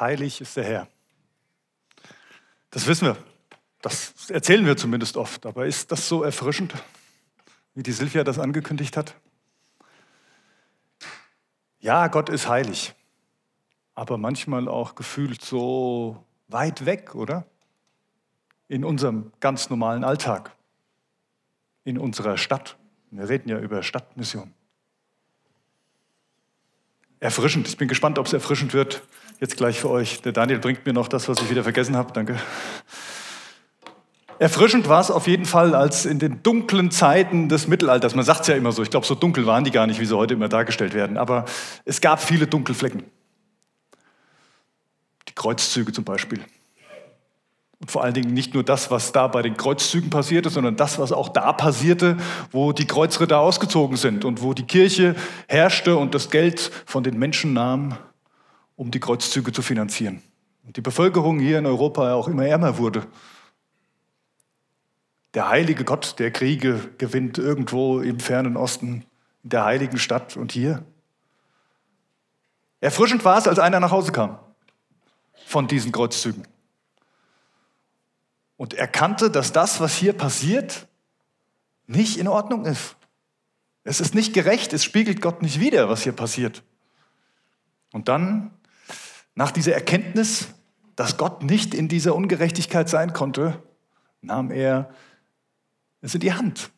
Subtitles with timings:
[0.00, 0.88] heilig ist der Herr.
[2.70, 3.16] Das wissen wir.
[3.80, 5.46] Das erzählen wir zumindest oft.
[5.46, 6.74] Aber ist das so erfrischend,
[7.74, 9.14] wie die Silvia das angekündigt hat?
[11.80, 12.94] Ja, Gott ist heilig,
[13.94, 17.46] aber manchmal auch gefühlt so weit weg, oder?
[18.66, 20.50] In unserem ganz normalen Alltag,
[21.84, 22.76] in unserer Stadt.
[23.10, 24.52] Wir reden ja über Stadtmission.
[27.20, 27.66] Erfrischend.
[27.68, 29.02] Ich bin gespannt, ob es erfrischend wird.
[29.40, 30.22] Jetzt gleich für euch.
[30.22, 32.12] Der Daniel bringt mir noch das, was ich wieder vergessen habe.
[32.12, 32.36] Danke.
[34.38, 38.14] Erfrischend war es auf jeden Fall als in den dunklen Zeiten des Mittelalters.
[38.14, 38.82] Man sagt es ja immer so.
[38.82, 41.16] Ich glaube, so dunkel waren die gar nicht, wie sie heute immer dargestellt werden.
[41.16, 41.44] Aber
[41.84, 43.02] es gab viele Dunkelflecken.
[45.28, 46.40] Die Kreuzzüge zum Beispiel.
[47.80, 50.98] Und vor allen Dingen nicht nur das, was da bei den Kreuzzügen passierte, sondern das,
[50.98, 52.16] was auch da passierte,
[52.50, 55.14] wo die Kreuzritter ausgezogen sind und wo die Kirche
[55.46, 57.96] herrschte und das Geld von den Menschen nahm,
[58.74, 60.22] um die Kreuzzüge zu finanzieren.
[60.66, 63.06] Und die Bevölkerung hier in Europa auch immer ärmer wurde
[65.34, 69.04] der heilige Gott der Kriege gewinnt irgendwo im fernen Osten,
[69.44, 70.84] in der heiligen Stadt und hier.
[72.80, 74.38] Erfrischend war es, als einer nach Hause kam
[75.46, 76.46] von diesen Kreuzzügen
[78.58, 80.88] und erkannte, dass das, was hier passiert,
[81.86, 82.96] nicht in Ordnung ist.
[83.84, 86.62] Es ist nicht gerecht, es spiegelt Gott nicht wider, was hier passiert.
[87.92, 88.50] Und dann,
[89.34, 90.48] nach dieser Erkenntnis,
[90.96, 93.62] dass Gott nicht in dieser Ungerechtigkeit sein konnte,
[94.20, 94.90] nahm er
[96.02, 96.70] es in die Hand.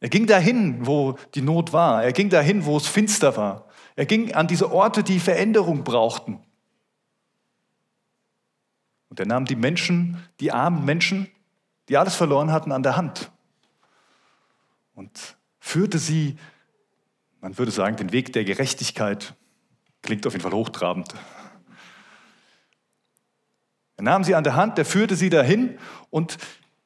[0.00, 2.02] Er ging dahin, wo die Not war.
[2.02, 3.68] Er ging dahin, wo es finster war.
[3.96, 6.40] Er ging an diese Orte, die Veränderung brauchten.
[9.16, 11.30] Und er nahm die Menschen, die armen Menschen,
[11.88, 13.30] die alles verloren hatten, an der Hand
[14.94, 16.36] und führte sie,
[17.40, 19.34] man würde sagen, den Weg der Gerechtigkeit.
[20.02, 21.14] Klingt auf jeden Fall hochtrabend.
[23.96, 25.78] Er nahm sie an der Hand, er führte sie dahin
[26.10, 26.36] und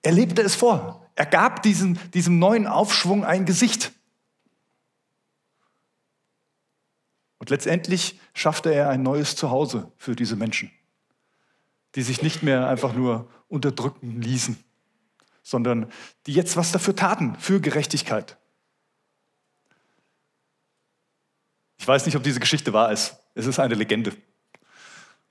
[0.03, 1.05] er lebte es vor.
[1.17, 3.91] Er gab diesen, diesem neuen Aufschwung ein Gesicht.
[7.39, 10.71] Und letztendlich schaffte er ein neues Zuhause für diese Menschen,
[11.95, 14.63] die sich nicht mehr einfach nur unterdrücken ließen,
[15.43, 15.91] sondern
[16.27, 18.37] die jetzt was dafür taten, für Gerechtigkeit.
[21.79, 23.17] Ich weiß nicht, ob diese Geschichte wahr ist.
[23.35, 24.13] Es ist eine Legende.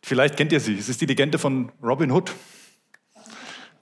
[0.01, 0.77] Vielleicht kennt ihr sie.
[0.77, 2.33] Es ist die Legende von Robin Hood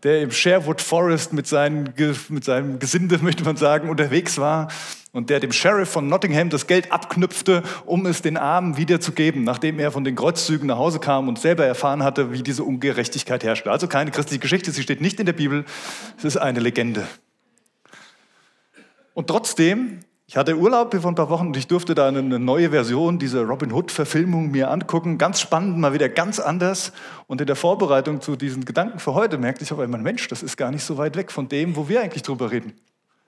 [0.04, 1.94] der im Sherwood Forest mit, seinen,
[2.30, 4.72] mit seinem Gesinde, möchte man sagen, unterwegs war
[5.18, 9.80] und der dem Sheriff von Nottingham das Geld abknüpfte, um es den Armen wiederzugeben, nachdem
[9.80, 13.72] er von den Kreuzzügen nach Hause kam und selber erfahren hatte, wie diese Ungerechtigkeit herrschte.
[13.72, 15.66] Also keine christliche Geschichte, sie steht nicht in der Bibel,
[16.20, 17.08] es ist eine Legende.
[19.16, 22.72] Und trotzdem ich hatte Urlaub vor ein paar Wochen und ich durfte da eine neue
[22.72, 25.18] Version dieser Robin Hood-Verfilmung mir angucken.
[25.18, 26.92] Ganz spannend, mal wieder ganz anders.
[27.28, 30.44] Und in der Vorbereitung zu diesen Gedanken für heute merkte ich auf einmal, Mensch, das
[30.44, 32.74] ist gar nicht so weit weg von dem, wo wir eigentlich drüber reden.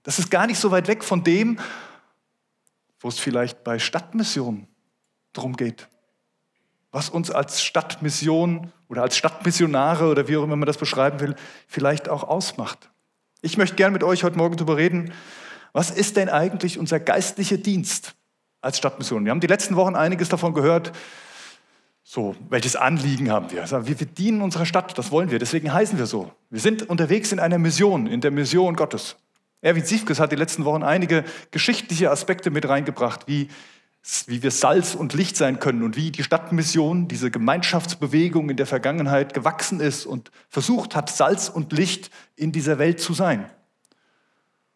[0.09, 1.59] Das ist gar nicht so weit weg von dem,
[3.00, 4.68] wo es vielleicht bei Stadtmissionen
[5.34, 5.88] drum geht.
[6.92, 11.36] Was uns als Stadtmission oder als Stadtmissionare oder wie auch immer man das beschreiben will,
[11.68, 12.90] vielleicht auch ausmacht.
[13.44, 15.14] Ich möchte gerne mit euch heute Morgen darüber reden,
[15.74, 18.16] was ist denn eigentlich unser geistlicher Dienst
[18.62, 19.25] als Stadtmission?
[19.25, 20.92] Wir haben die letzten Wochen einiges davon gehört.
[22.02, 23.64] So, welches Anliegen haben wir?
[23.69, 26.31] Wir dienen unserer Stadt, das wollen wir, deswegen heißen wir so.
[26.50, 29.16] Wir sind unterwegs in einer Mission, in der Mission Gottes.
[29.62, 33.50] Erwin Siefkes hat die letzten Wochen einige geschichtliche Aspekte mit reingebracht, wie,
[34.28, 38.66] wie wir Salz und Licht sein können und wie die Stadtmission, diese Gemeinschaftsbewegung in der
[38.66, 43.50] Vergangenheit gewachsen ist und versucht hat, Salz und Licht in dieser Welt zu sein.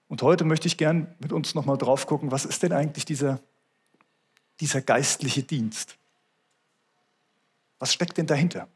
[0.09, 3.39] Und heute möchte ich gern mit uns nochmal drauf gucken, was ist denn eigentlich dieser,
[4.59, 5.97] dieser geistliche Dienst?
[7.79, 8.67] Was steckt denn dahinter?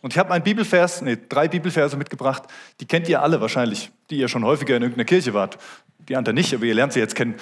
[0.00, 2.44] Und ich habe einen Bibelvers, nee, drei Bibelverse mitgebracht,
[2.80, 5.58] die kennt ihr alle wahrscheinlich, die ihr schon häufiger in irgendeiner Kirche wart.
[6.08, 7.34] Die anderen nicht, aber ihr lernt sie jetzt kennen.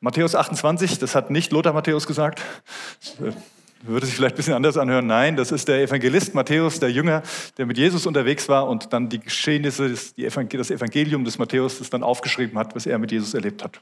[0.00, 2.42] Matthäus 28, das hat nicht Lothar Matthäus gesagt,
[3.82, 5.06] würde sich vielleicht ein bisschen anders anhören.
[5.06, 7.22] Nein, das ist der Evangelist Matthäus, der Jünger,
[7.56, 12.02] der mit Jesus unterwegs war und dann die Geschehnisse, das Evangelium des Matthäus, das dann
[12.02, 13.80] aufgeschrieben hat, was er mit Jesus erlebt hat.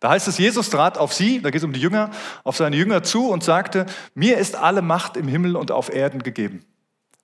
[0.00, 2.10] Da heißt es, Jesus trat auf sie, da geht es um die Jünger,
[2.44, 6.22] auf seine Jünger zu und sagte, mir ist alle Macht im Himmel und auf Erden
[6.22, 6.64] gegeben.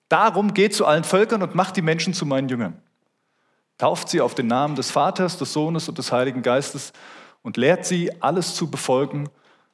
[0.09, 2.81] Darum geht zu allen Völkern und macht die Menschen zu meinen Jüngern.
[3.77, 6.93] Tauft sie auf den Namen des Vaters, des Sohnes und des Heiligen Geistes
[7.41, 9.29] und lehrt sie, alles zu befolgen,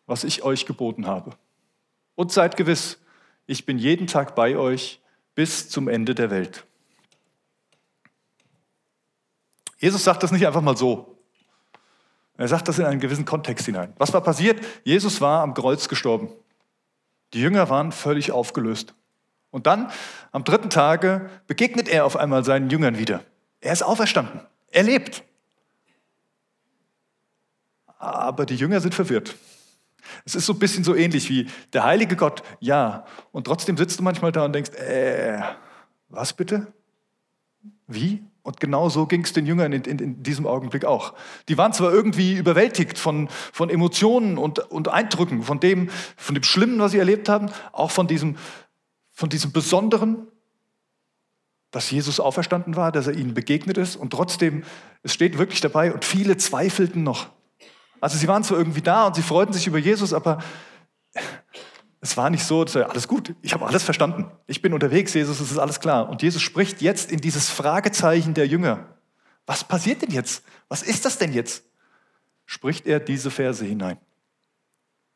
[0.06, 1.31] was ich euch geboten habe.
[2.16, 3.00] Und seid gewiss,
[3.46, 5.00] ich bin jeden Tag bei euch
[5.36, 6.66] bis zum Ende der Welt.
[9.78, 11.19] Jesus sagt das nicht einfach mal so.
[12.39, 13.94] Er sagt das in einen gewissen Kontext hinein.
[13.97, 14.65] Was war passiert?
[14.86, 16.30] Jesus war am Kreuz gestorben.
[17.33, 18.94] Die Jünger waren völlig aufgelöst.
[19.51, 19.91] Und dann,
[20.31, 23.25] am dritten Tage, begegnet er auf einmal seinen Jüngern wieder.
[23.59, 24.39] Er ist auferstanden.
[24.71, 25.21] Er lebt.
[27.97, 29.36] Aber die Jünger sind verwirrt.
[30.24, 33.06] Es ist so ein bisschen so ähnlich wie der heilige Gott, ja.
[33.33, 35.41] Und trotzdem sitzt du manchmal da und denkst, äh,
[36.07, 36.68] was bitte?
[37.86, 38.24] Wie?
[38.50, 41.13] Und genau so ging es den Jüngern in, in, in, diesem Augenblick auch.
[41.50, 46.44] Die waren zwar irgendwie überwältigt von, von Emotionen und, und Eindrücken, von dem, von dem
[46.44, 48.38] Schlimmen, was sie erlebt haben, auch von diesem,
[49.12, 50.25] von diesem Besonderen,
[51.69, 53.96] dass Jesus auferstanden war, dass er ihnen begegnet ist.
[53.96, 54.63] Und trotzdem,
[55.04, 57.28] es steht wirklich dabei, und viele zweifelten noch.
[58.01, 60.40] Also sie waren zwar irgendwie da und sie freuten sich über Jesus, aber
[62.01, 64.31] es war nicht so, alles gut, ich habe alles verstanden.
[64.48, 66.10] Ich bin unterwegs, Jesus, es ist alles klar.
[66.10, 68.86] Und Jesus spricht jetzt in dieses Fragezeichen der Jünger.
[69.46, 70.44] Was passiert denn jetzt?
[70.69, 71.63] Was ist das denn jetzt?
[72.46, 73.98] Spricht er diese Verse hinein.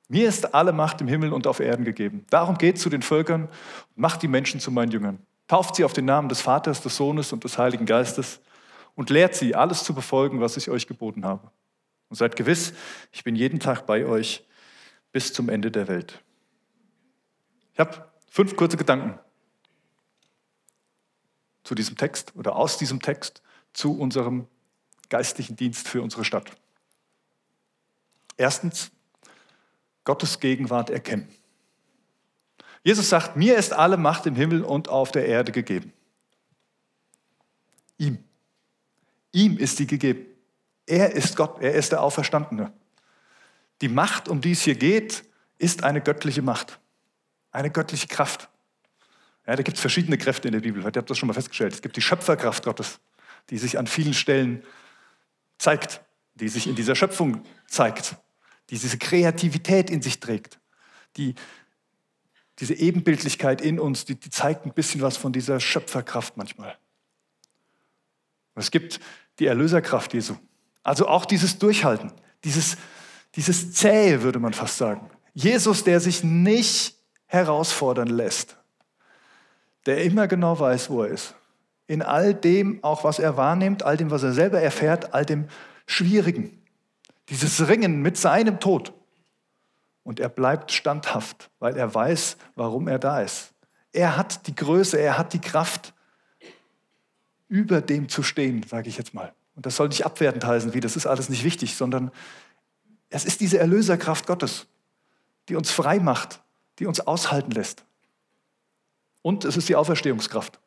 [0.10, 2.26] Mir ist alle Macht im Himmel und auf Erden gegeben.
[2.30, 5.20] Darum geht zu den Völkern und macht die Menschen zu meinen Jüngern.
[5.48, 8.42] Tauft sie auf den Namen des Vaters, des Sohnes und des Heiligen Geistes
[8.96, 11.52] und lehrt sie, alles zu befolgen, was ich euch geboten habe.
[12.10, 12.74] Und seid gewiss,
[13.12, 14.46] ich bin jeden Tag bei euch
[15.12, 16.23] bis zum Ende der Welt.
[17.74, 19.20] Ich habe fünf kurze Gedanken
[21.64, 23.42] zu diesem Text oder aus diesem Text
[23.74, 24.48] zu unserem
[25.10, 26.52] geistlichen Dienst für unsere Stadt.
[28.38, 28.92] Erstens,
[30.04, 31.30] Gottes Gegenwart erkennen.
[32.84, 35.94] Jesus sagt, mir ist alle Macht im Himmel und auf der Erde gegeben.
[37.98, 38.24] Ihm.
[39.32, 40.26] Ihm ist die gegeben.
[40.86, 42.74] Er ist Gott, er ist der Auferstandene.
[43.82, 45.24] Die Macht, um die es hier geht,
[45.58, 46.80] ist eine göttliche Macht,
[47.54, 48.50] eine göttliche Kraft.
[49.48, 50.82] Ja, da gibt es verschiedene Kräfte in der Bibel.
[50.82, 51.74] Ihr habt das schon mal festgestellt.
[51.74, 53.00] Es gibt die Schöpferkraft Gottes,
[53.50, 54.64] die sich an vielen Stellen
[55.58, 56.02] zeigt,
[56.36, 58.16] die sich in dieser Schöpfung zeigt,
[58.70, 60.60] die diese Kreativität in sich trägt,
[61.16, 61.36] die
[62.60, 66.78] diese Ebenbildlichkeit in uns, die, die zeigt ein bisschen was von dieser Schöpferkraft manchmal.
[68.56, 69.00] Und es gibt
[69.40, 70.36] die Erlöserkraft Jesu,
[70.84, 72.12] also auch dieses Durchhalten,
[72.44, 72.78] dieses,
[73.36, 75.10] dieses Zähe, würde man fast sagen.
[75.34, 76.93] Jesus, der sich nicht
[77.34, 78.58] herausfordern lässt,
[79.88, 81.36] der immer genau weiß, wo er ist.
[81.88, 85.48] In all dem, auch was er wahrnimmt, all dem, was er selber erfährt, all dem
[85.86, 86.62] Schwierigen.
[87.30, 88.94] Dieses Ringen mit seinem Tod.
[90.04, 93.54] Und er bleibt standhaft, weil er weiß, warum er da ist.
[93.92, 95.94] Er hat die Größe, er hat die Kraft,
[97.48, 99.34] über dem zu stehen, sage ich jetzt mal.
[99.56, 102.12] Und das soll nicht abwertend heißen, wie das ist alles nicht wichtig, sondern
[103.10, 104.68] es ist diese Erlöserkraft Gottes,
[105.50, 106.44] die uns frei macht,
[106.80, 107.86] die uns aushalten lässt.
[109.22, 110.60] Und es ist die Auferstehungskraft.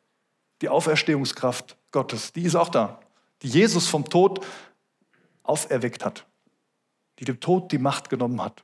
[0.61, 2.99] Die Auferstehungskraft Gottes, die ist auch da,
[3.41, 4.45] die Jesus vom Tod
[5.43, 6.25] auferweckt hat,
[7.19, 8.63] die dem Tod die Macht genommen hat,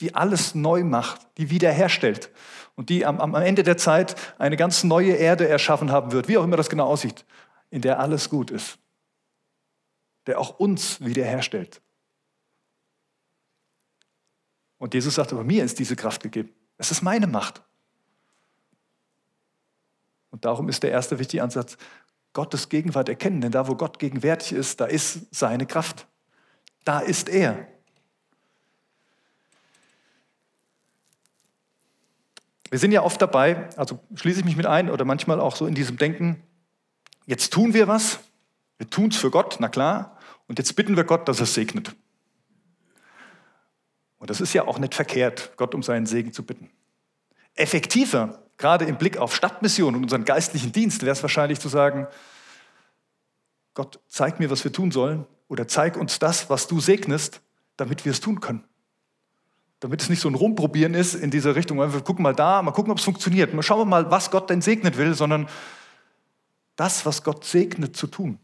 [0.00, 2.30] die alles neu macht, die wiederherstellt
[2.76, 6.38] und die am, am Ende der Zeit eine ganz neue Erde erschaffen haben wird, wie
[6.38, 7.24] auch immer das genau aussieht,
[7.70, 8.78] in der alles gut ist
[10.26, 11.80] der auch uns wiederherstellt.
[14.78, 16.52] Und Jesus sagt, aber mir ist diese Kraft gegeben.
[16.78, 17.62] Es ist meine Macht.
[20.30, 21.78] Und darum ist der erste wichtige Ansatz,
[22.32, 23.40] Gottes Gegenwart erkennen.
[23.40, 26.06] Denn da, wo Gott gegenwärtig ist, da ist seine Kraft.
[26.84, 27.66] Da ist er.
[32.68, 35.66] Wir sind ja oft dabei, also schließe ich mich mit ein oder manchmal auch so
[35.66, 36.42] in diesem Denken,
[37.24, 38.18] jetzt tun wir was,
[38.78, 40.18] wir tun es für Gott, na klar,
[40.48, 41.94] und jetzt bitten wir Gott, dass er segnet.
[44.26, 46.68] Und das ist ja auch nicht verkehrt, Gott um seinen Segen zu bitten.
[47.54, 52.08] Effektiver, gerade im Blick auf Stadtmission und unseren geistlichen Dienst, wäre es wahrscheinlich zu sagen,
[53.74, 57.40] Gott, zeig mir, was wir tun sollen oder zeig uns das, was du segnest,
[57.76, 58.64] damit wir es tun können.
[59.78, 62.72] Damit es nicht so ein Rumprobieren ist in dieser Richtung, wir gucken mal da, mal
[62.72, 63.54] gucken, ob es funktioniert.
[63.54, 65.48] Mal schauen wir mal, was Gott denn segnet will, sondern
[66.74, 68.40] das, was Gott segnet, zu tun.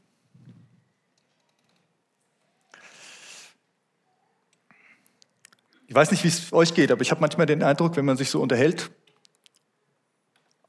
[5.93, 8.17] Ich weiß nicht, wie es euch geht, aber ich habe manchmal den Eindruck, wenn man
[8.17, 8.91] sich so unterhält,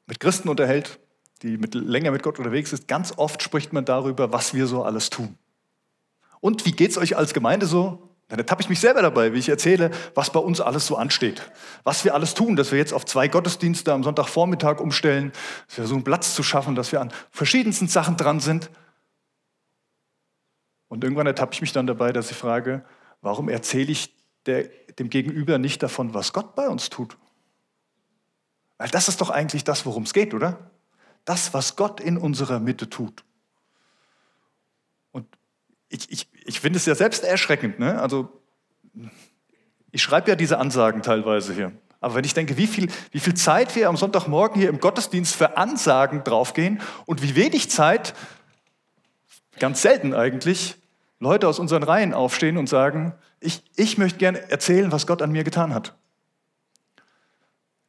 [0.05, 0.99] mit Christen unterhält,
[1.43, 4.83] die mit, länger mit Gott unterwegs sind, ganz oft spricht man darüber, was wir so
[4.83, 5.37] alles tun.
[6.41, 8.09] Und wie geht es euch als Gemeinde so?
[8.27, 11.49] Dann ertappe ich mich selber dabei, wie ich erzähle, was bei uns alles so ansteht.
[11.85, 15.31] Was wir alles tun, dass wir jetzt auf zwei Gottesdienste am Sonntagvormittag umstellen,
[15.69, 18.69] dass wir so einen Platz zu schaffen, dass wir an verschiedensten Sachen dran sind.
[20.89, 22.83] Und irgendwann ertappe ich mich dann dabei, dass ich frage,
[23.21, 24.13] warum erzähle ich
[24.45, 24.69] der,
[24.99, 27.17] dem Gegenüber nicht davon, was Gott bei uns tut.
[28.77, 30.71] Weil das ist doch eigentlich das, worum es geht, oder?
[31.25, 33.23] Das, was Gott in unserer Mitte tut.
[35.11, 35.27] Und
[35.89, 37.79] ich, ich, ich finde es ja selbst erschreckend.
[37.79, 38.01] Ne?
[38.01, 38.41] Also,
[39.91, 41.71] ich schreibe ja diese Ansagen teilweise hier.
[42.01, 45.35] Aber wenn ich denke, wie viel, wie viel Zeit wir am Sonntagmorgen hier im Gottesdienst
[45.35, 48.13] für Ansagen draufgehen und wie wenig Zeit,
[49.59, 50.75] ganz selten eigentlich,
[51.23, 55.31] Leute aus unseren Reihen aufstehen und sagen, ich, ich möchte gerne erzählen, was Gott an
[55.31, 55.95] mir getan hat.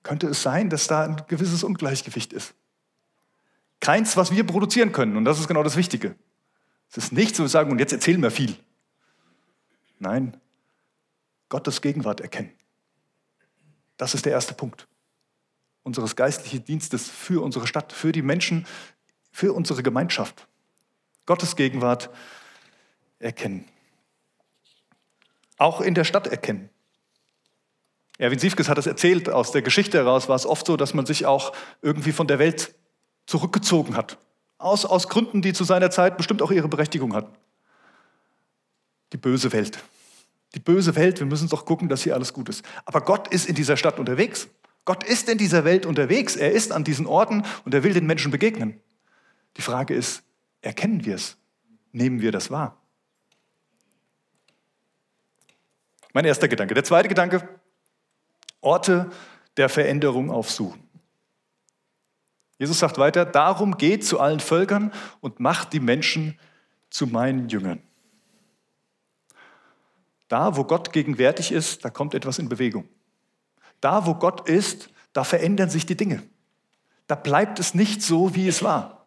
[0.05, 2.55] Könnte es sein, dass da ein gewisses Ungleichgewicht ist?
[3.81, 5.17] Keins, was wir produzieren können.
[5.17, 6.15] Und das ist genau das Wichtige.
[6.91, 8.57] Es ist nicht so, sagen, und jetzt erzählen wir viel.
[9.99, 10.37] Nein,
[11.49, 12.53] Gottes Gegenwart erkennen.
[13.97, 14.87] Das ist der erste Punkt
[15.83, 18.65] unseres geistlichen Dienstes für unsere Stadt, für die Menschen,
[19.33, 20.47] für unsere Gemeinschaft.
[21.27, 22.44] Gottes Gegenwart erkennen.
[25.57, 26.69] Auch in der Stadt erkennen.
[28.19, 31.07] Erwin Siefkes hat es erzählt, aus der Geschichte heraus war es oft so, dass man
[31.07, 31.53] sich auch
[31.83, 32.75] irgendwie von der Welt
[33.27, 34.19] zurückgezogen hat.
[34.59, 37.35] Aus, aus Gründen, die zu seiner Zeit bestimmt auch ihre Berechtigung hatten.
[39.13, 39.83] Die böse Welt.
[40.55, 42.65] Die böse Welt, wir müssen doch gucken, dass hier alles gut ist.
[42.85, 44.49] Aber Gott ist in dieser Stadt unterwegs.
[44.85, 46.37] Gott ist in dieser Welt unterwegs.
[46.37, 48.81] Er ist an diesen Orten und er will den Menschen begegnen.
[49.57, 50.23] Die Frage ist,
[50.61, 51.37] erkennen wir es?
[51.93, 52.84] Nehmen wir das wahr?
[56.15, 56.75] Mein erster Gedanke.
[56.75, 57.47] Der zweite Gedanke,
[58.61, 59.11] Orte
[59.57, 60.83] der Veränderung aufsuchen.
[62.57, 66.39] Jesus sagt weiter, darum geht zu allen Völkern und macht die Menschen
[66.89, 67.83] zu meinen Jüngern.
[70.29, 72.89] Da, wo Gott gegenwärtig ist, da kommt etwas in Bewegung.
[73.81, 76.23] Da, wo Gott ist, da verändern sich die Dinge.
[77.09, 79.07] Da bleibt es nicht so, wie es war.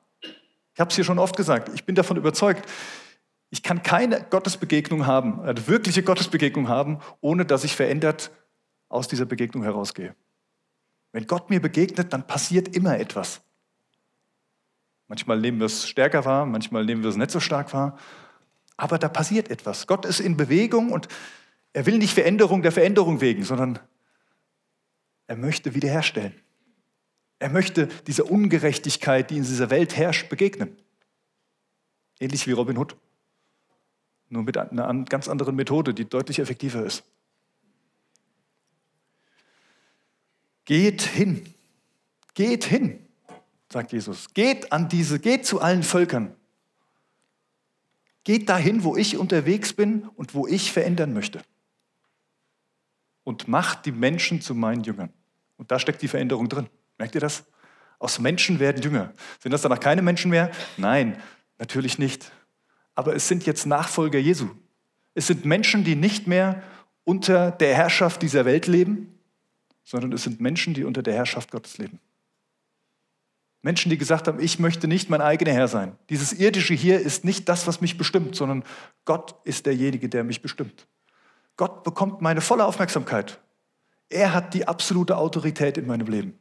[0.73, 1.69] Ich habe es hier schon oft gesagt.
[1.73, 2.69] Ich bin davon überzeugt,
[3.49, 8.31] ich kann keine Gottesbegegnung haben, eine wirkliche Gottesbegegnung haben, ohne dass ich verändert
[8.89, 10.15] aus dieser Begegnung herausgehe.
[11.13, 13.41] Wenn Gott mir begegnet, dann passiert immer etwas.
[15.07, 17.97] Manchmal nehmen wir es stärker wahr, manchmal nehmen wir es nicht so stark wahr,
[18.75, 19.87] aber da passiert etwas.
[19.87, 21.07] Gott ist in Bewegung und
[21.71, 23.79] er will nicht Veränderung der Veränderung wegen, sondern
[25.27, 26.33] er möchte wiederherstellen.
[27.39, 30.75] Er möchte dieser Ungerechtigkeit, die in dieser Welt herrscht, begegnen.
[32.19, 32.97] Ähnlich wie Robin Hood.
[34.29, 37.03] Nur mit einer ganz anderen Methode, die deutlich effektiver ist.
[40.65, 41.53] Geht hin.
[42.33, 42.99] Geht hin,
[43.71, 44.31] sagt Jesus.
[44.33, 46.35] Geht an diese, geht zu allen Völkern.
[48.23, 51.41] Geht dahin, wo ich unterwegs bin und wo ich verändern möchte.
[53.23, 55.11] Und macht die Menschen zu meinen Jüngern.
[55.57, 56.67] Und da steckt die Veränderung drin.
[56.97, 57.45] Merkt ihr das?
[57.97, 59.13] Aus Menschen werden Jünger.
[59.39, 60.51] Sind das danach keine Menschen mehr?
[60.77, 61.19] Nein,
[61.57, 62.31] natürlich nicht.
[62.97, 64.49] Aber es sind jetzt Nachfolger Jesu.
[65.13, 66.63] Es sind Menschen, die nicht mehr
[67.03, 69.19] unter der Herrschaft dieser Welt leben,
[69.83, 71.99] sondern es sind Menschen, die unter der Herrschaft Gottes leben.
[73.61, 75.95] Menschen, die gesagt haben, ich möchte nicht mein eigener Herr sein.
[76.09, 78.63] Dieses irdische hier ist nicht das, was mich bestimmt, sondern
[79.05, 80.87] Gott ist derjenige, der mich bestimmt.
[81.55, 83.39] Gott bekommt meine volle Aufmerksamkeit.
[84.09, 86.39] Er hat die absolute Autorität in meinem Leben.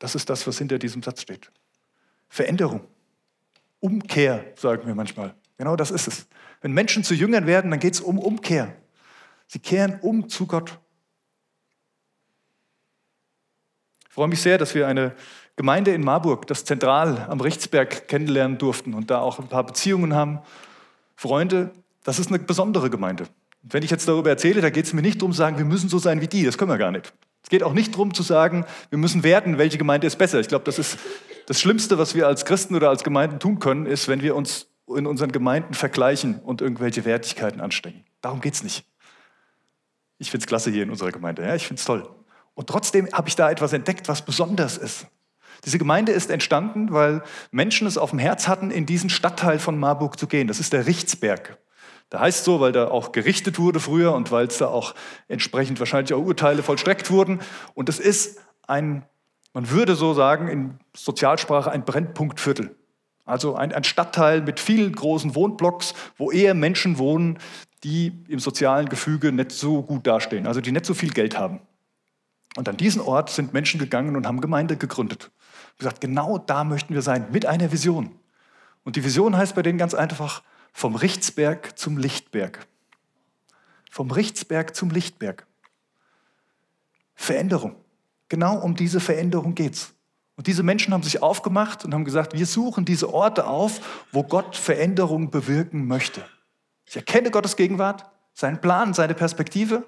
[0.00, 1.52] Das ist das, was hinter diesem Satz steht.
[2.28, 2.88] Veränderung.
[3.80, 5.34] Umkehr, sagen wir manchmal.
[5.58, 6.26] Genau das ist es.
[6.60, 8.74] Wenn Menschen zu Jüngern werden, dann geht es um Umkehr.
[9.46, 10.78] Sie kehren um zu Gott.
[14.16, 15.14] freue mich sehr, dass wir eine
[15.56, 20.14] Gemeinde in Marburg, das Zentral am Rechtsberg, kennenlernen durften und da auch ein paar Beziehungen
[20.14, 20.38] haben.
[21.16, 21.70] Freunde,
[22.02, 23.24] das ist eine besondere Gemeinde.
[23.62, 25.66] Und wenn ich jetzt darüber erzähle, da geht es mir nicht darum zu sagen, wir
[25.66, 27.12] müssen so sein wie die, das können wir gar nicht.
[27.42, 30.40] Es geht auch nicht darum zu sagen, wir müssen werten, welche Gemeinde ist besser.
[30.40, 30.98] Ich glaube, das ist
[31.46, 34.66] das Schlimmste, was wir als Christen oder als Gemeinden tun können, ist, wenn wir uns
[34.88, 38.04] in unseren Gemeinden vergleichen und irgendwelche Wertigkeiten anstecken.
[38.20, 38.84] Darum geht es nicht.
[40.18, 41.42] Ich finde es klasse hier in unserer Gemeinde.
[41.42, 42.08] Ja, ich finde es toll.
[42.54, 45.06] Und trotzdem habe ich da etwas entdeckt, was besonders ist.
[45.64, 49.78] Diese Gemeinde ist entstanden, weil Menschen es auf dem Herz hatten, in diesen Stadtteil von
[49.78, 50.48] Marburg zu gehen.
[50.48, 51.58] Das ist der Richtsberg.
[52.08, 54.94] Da heißt so, weil da auch gerichtet wurde früher und weil es da auch
[55.28, 57.40] entsprechend wahrscheinlich auch Urteile vollstreckt wurden.
[57.74, 59.04] Und es ist ein,
[59.56, 62.76] man würde so sagen, in Sozialsprache ein Brennpunktviertel.
[63.24, 67.38] Also ein, ein Stadtteil mit vielen großen Wohnblocks, wo eher Menschen wohnen,
[67.82, 71.60] die im sozialen Gefüge nicht so gut dastehen, also die nicht so viel Geld haben.
[72.56, 75.30] Und an diesen Ort sind Menschen gegangen und haben Gemeinde gegründet.
[75.70, 78.14] Und gesagt, genau da möchten wir sein, mit einer Vision.
[78.84, 80.42] Und die Vision heißt bei denen ganz einfach,
[80.74, 82.66] vom Richtsberg zum Lichtberg.
[83.90, 85.46] Vom Richtsberg zum Lichtberg.
[87.14, 87.76] Veränderung.
[88.28, 89.94] Genau um diese Veränderung geht's.
[90.36, 94.22] Und diese Menschen haben sich aufgemacht und haben gesagt, wir suchen diese Orte auf, wo
[94.22, 96.22] Gott Veränderung bewirken möchte.
[96.84, 98.04] Ich erkenne Gottes Gegenwart,
[98.34, 99.84] seinen Plan, seine Perspektive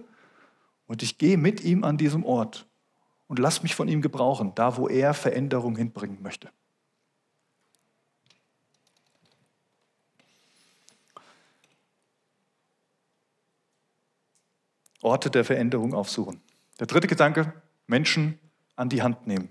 [0.86, 2.66] und ich gehe mit ihm an diesem Ort
[3.26, 6.48] und lass mich von ihm gebrauchen, da wo er Veränderung hinbringen möchte.
[15.02, 16.40] Orte der Veränderung aufsuchen.
[16.80, 17.52] Der dritte Gedanke,
[17.88, 18.38] Menschen
[18.76, 19.48] an die Hand nehmen.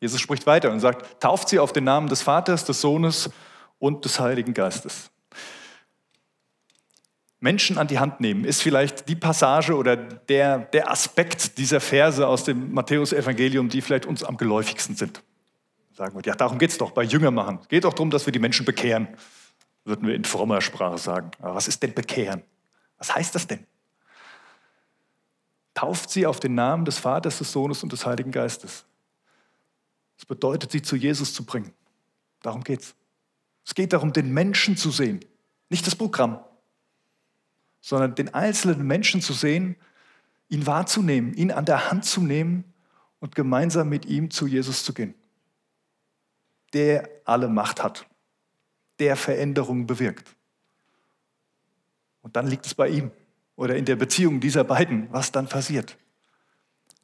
[0.00, 3.30] Jesus spricht weiter und sagt, tauft sie auf den Namen des Vaters, des Sohnes
[3.78, 5.12] und des Heiligen Geistes.
[7.38, 12.26] Menschen an die Hand nehmen ist vielleicht die Passage oder der, der Aspekt dieser Verse
[12.26, 15.22] aus dem Matthäusevangelium, die vielleicht uns am geläufigsten sind.
[15.92, 17.58] Sagen wir, ja, darum geht es doch bei Jünger machen.
[17.62, 19.08] Es geht doch darum, dass wir die Menschen bekehren,
[19.84, 21.32] würden wir in frommer Sprache sagen.
[21.40, 22.42] Aber was ist denn bekehren?
[22.96, 23.66] Was heißt das denn?
[25.74, 28.84] Tauft sie auf den Namen des Vaters, des Sohnes und des Heiligen Geistes.
[30.16, 31.72] Das bedeutet, sie zu Jesus zu bringen.
[32.42, 32.94] Darum geht es.
[33.64, 35.20] Es geht darum, den Menschen zu sehen,
[35.68, 36.44] nicht das Programm,
[37.80, 39.76] sondern den einzelnen Menschen zu sehen,
[40.48, 42.64] ihn wahrzunehmen, ihn an der Hand zu nehmen
[43.20, 45.14] und gemeinsam mit ihm zu Jesus zu gehen.
[46.72, 48.06] Der alle Macht hat,
[48.98, 50.36] der Veränderungen bewirkt.
[52.20, 53.10] Und dann liegt es bei ihm
[53.62, 55.96] oder in der Beziehung dieser beiden, was dann passiert.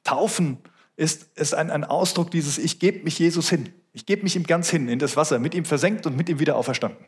[0.03, 0.59] Taufen
[0.97, 3.73] ist, ist ein, ein Ausdruck dieses Ich gebe mich Jesus hin.
[3.93, 6.41] Ich gebe mich ihm ganz hin in das Wasser, mit ihm versenkt und mit ihm
[6.41, 7.07] wieder auferstanden.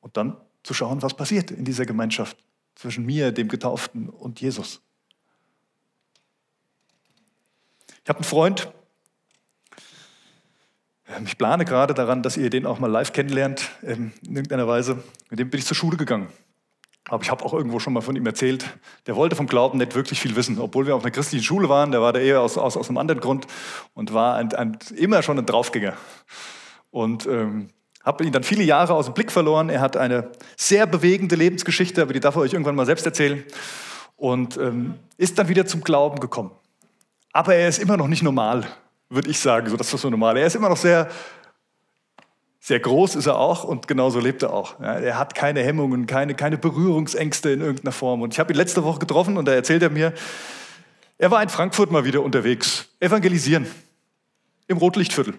[0.00, 2.38] Und dann zu schauen, was passiert in dieser Gemeinschaft
[2.76, 4.80] zwischen mir, dem Getauften und Jesus.
[8.02, 8.72] Ich habe einen Freund,
[11.24, 15.02] ich plane gerade daran, dass ihr den auch mal live kennenlernt, ähm, in irgendeiner Weise.
[15.30, 16.28] Mit dem bin ich zur Schule gegangen.
[17.08, 18.64] Aber ich habe auch irgendwo schon mal von ihm erzählt.
[19.06, 21.92] Der wollte vom Glauben nicht wirklich viel wissen, obwohl wir auf einer christlichen Schule waren.
[21.92, 23.46] Der war da eher aus, aus, aus einem anderen Grund
[23.94, 25.92] und war ein, ein, immer schon ein Draufgänger.
[26.90, 27.68] Und ähm,
[28.02, 29.68] habe ihn dann viele Jahre aus dem Blick verloren.
[29.68, 33.44] Er hat eine sehr bewegende Lebensgeschichte, aber die darf er euch irgendwann mal selbst erzählen.
[34.16, 36.50] Und ähm, ist dann wieder zum Glauben gekommen.
[37.32, 38.66] Aber er ist immer noch nicht normal,
[39.08, 39.68] würde ich sagen.
[39.68, 40.36] So, das ist so normal.
[40.36, 41.08] Er ist immer noch sehr,
[42.60, 44.80] sehr groß, ist er auch und genauso lebt er auch.
[44.80, 48.22] Ja, er hat keine Hemmungen, keine, keine Berührungsängste in irgendeiner Form.
[48.22, 50.12] Und ich habe ihn letzte Woche getroffen und da erzählt er mir,
[51.18, 53.66] er war in Frankfurt mal wieder unterwegs, evangelisieren,
[54.66, 55.34] im Rotlichtviertel.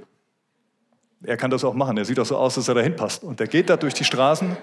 [1.23, 1.97] Er kann das auch machen.
[1.97, 3.23] Er sieht auch so aus, dass er dahin passt.
[3.23, 4.55] Und er geht da durch die Straßen.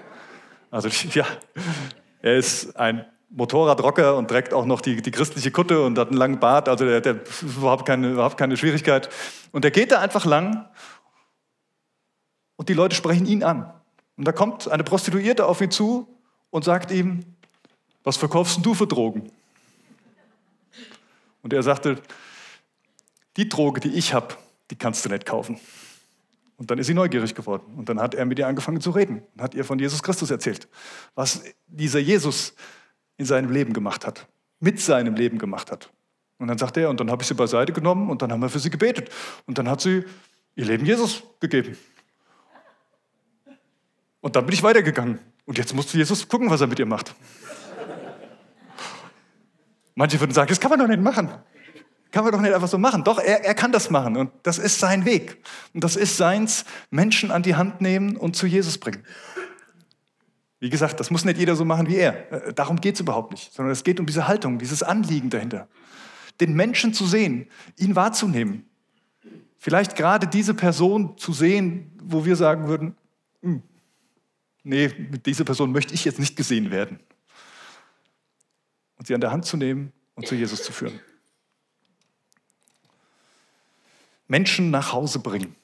[0.71, 1.25] Also, ja,
[2.21, 6.17] er ist ein Motorradrocker und trägt auch noch die, die christliche Kutte und hat einen
[6.17, 6.69] langen Bart.
[6.69, 9.09] Also, der, der überhaupt keine, überhaupt keine Schwierigkeit.
[9.51, 10.69] Und er geht da einfach lang
[12.55, 13.73] und die Leute sprechen ihn an.
[14.17, 16.07] Und da kommt eine Prostituierte auf ihn zu
[16.49, 17.25] und sagt ihm,
[18.03, 19.31] was verkaufst du für Drogen?
[21.41, 22.01] Und er sagte,
[23.37, 24.35] die Droge, die ich habe,
[24.71, 25.59] die kannst du nicht kaufen.
[26.57, 27.73] Und dann ist sie neugierig geworden.
[27.75, 30.31] Und dann hat er mit ihr angefangen zu reden und hat ihr von Jesus Christus
[30.31, 30.67] erzählt,
[31.13, 32.53] was dieser Jesus
[33.17, 34.27] in seinem Leben gemacht hat,
[34.59, 35.89] mit seinem Leben gemacht hat.
[36.37, 38.49] Und dann sagt er, und dann habe ich sie beiseite genommen und dann haben wir
[38.49, 39.09] für sie gebetet.
[39.45, 40.03] Und dann hat sie
[40.55, 41.77] ihr Leben Jesus gegeben.
[44.19, 45.19] Und dann bin ich weitergegangen.
[45.45, 47.15] Und jetzt musste Jesus gucken, was er mit ihr macht.
[49.93, 51.29] Manche würden sagen, das kann man doch nicht machen.
[52.11, 53.03] Kann man doch nicht einfach so machen.
[53.03, 55.37] Doch, er, er kann das machen und das ist sein Weg.
[55.73, 59.03] Und das ist seins, Menschen an die Hand nehmen und zu Jesus bringen.
[60.59, 62.31] Wie gesagt, das muss nicht jeder so machen wie er.
[62.31, 65.67] Äh, darum geht es überhaupt nicht, sondern es geht um diese Haltung, dieses Anliegen dahinter.
[66.39, 68.65] Den Menschen zu sehen, ihn wahrzunehmen.
[69.57, 72.95] Vielleicht gerade diese Person zu sehen, wo wir sagen würden,
[73.41, 73.63] hm,
[74.63, 76.99] nee, mit dieser Person möchte ich jetzt nicht gesehen werden.
[78.97, 80.99] Und sie an der Hand zu nehmen und zu Jesus zu führen.
[84.27, 85.55] Menschen nach Hause bringen.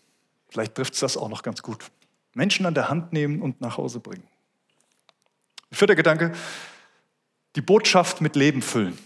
[0.49, 1.91] Vielleicht trifft es das auch noch ganz gut.
[2.33, 4.23] Menschen an der Hand nehmen und nach Hause bringen.
[5.71, 6.33] Vierter Gedanke,
[7.55, 8.97] die Botschaft mit Leben füllen.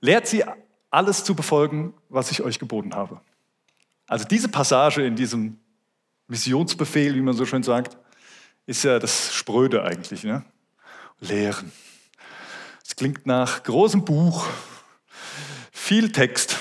[0.00, 0.44] Lehrt sie
[0.90, 3.20] alles zu befolgen, was ich euch geboten habe.
[4.06, 5.58] Also diese Passage in diesem
[6.26, 7.96] Missionsbefehl, wie man so schön sagt,
[8.66, 10.24] ist ja das Spröde eigentlich.
[10.24, 10.44] Ne?
[11.20, 11.70] Lehren.
[12.84, 14.46] Es klingt nach großem Buch,
[15.70, 16.58] viel Text.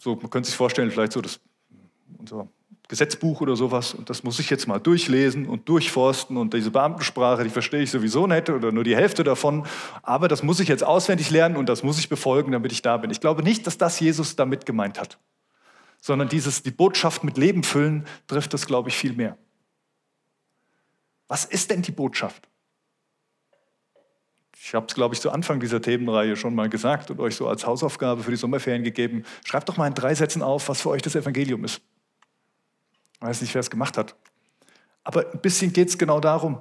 [0.00, 1.40] So, man könnte sich vorstellen, vielleicht so das,
[2.18, 2.48] unser
[2.88, 3.92] Gesetzbuch oder sowas.
[3.92, 6.38] Und das muss ich jetzt mal durchlesen und durchforsten.
[6.38, 9.66] Und diese Beamtensprache, die verstehe ich sowieso nicht oder nur die Hälfte davon.
[10.02, 12.96] Aber das muss ich jetzt auswendig lernen und das muss ich befolgen, damit ich da
[12.96, 13.10] bin.
[13.10, 15.18] Ich glaube nicht, dass das Jesus damit gemeint hat.
[16.00, 19.36] Sondern dieses, die Botschaft mit Leben füllen, trifft das, glaube ich, viel mehr.
[21.28, 22.48] Was ist denn die Botschaft?
[24.60, 27.48] Ich habe es, glaube ich, zu Anfang dieser Themenreihe schon mal gesagt und euch so
[27.48, 29.24] als Hausaufgabe für die Sommerferien gegeben.
[29.44, 31.82] Schreibt doch mal in drei Sätzen auf, was für euch das Evangelium ist.
[33.20, 34.16] Ich weiß nicht, wer es gemacht hat.
[35.04, 36.60] Aber ein bisschen geht es genau darum.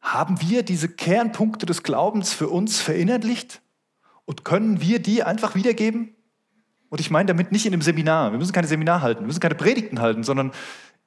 [0.00, 3.62] Haben wir diese Kernpunkte des Glaubens für uns verinnerlicht
[4.26, 6.14] und können wir die einfach wiedergeben?
[6.90, 8.32] Und ich meine damit nicht in einem Seminar.
[8.32, 10.52] Wir müssen keine Seminar halten, wir müssen keine Predigten halten, sondern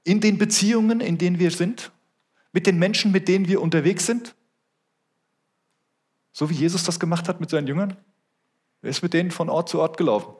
[0.04, 1.92] in den Beziehungen, in denen wir sind,
[2.52, 4.36] mit den Menschen, mit denen wir unterwegs sind?
[6.32, 7.98] So wie Jesus das gemacht hat mit seinen Jüngern?
[8.82, 10.34] Er ist mit denen von Ort zu Ort gelaufen.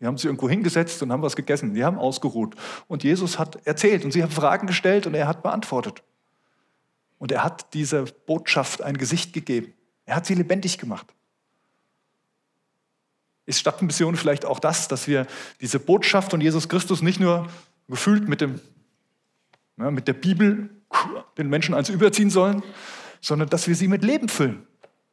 [0.00, 1.74] Die haben sich irgendwo hingesetzt und haben was gegessen.
[1.74, 2.54] Die haben ausgeruht.
[2.86, 6.02] Und Jesus hat erzählt und sie haben Fragen gestellt und er hat beantwortet.
[7.18, 9.72] Und er hat dieser Botschaft ein Gesicht gegeben.
[10.04, 11.06] Er hat sie lebendig gemacht.
[13.46, 15.26] Ist Stadtmission vielleicht auch das, dass wir
[15.60, 17.48] diese Botschaft von Jesus Christus nicht nur
[17.88, 18.60] gefühlt mit, dem,
[19.78, 20.68] ja, mit der Bibel
[21.38, 22.62] den Menschen eins überziehen sollen,
[23.20, 24.66] sondern dass wir sie mit Leben füllen,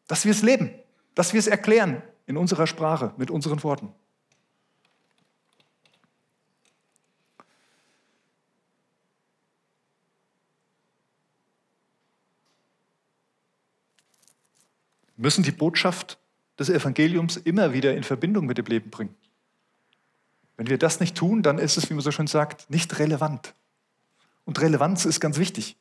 [0.07, 0.71] dass wir es leben,
[1.15, 3.93] dass wir es erklären in unserer Sprache, mit unseren Worten.
[15.23, 16.19] Müssen die Botschaft
[16.59, 19.15] des Evangeliums immer wieder in Verbindung mit dem Leben bringen.
[20.57, 23.55] Wenn wir das nicht tun, dann ist es, wie man so schön sagt, nicht relevant.
[24.45, 25.77] Und Relevanz ist ganz wichtig.